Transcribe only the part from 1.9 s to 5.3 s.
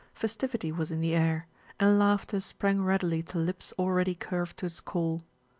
laughter sprang readily to lips already curved to its call.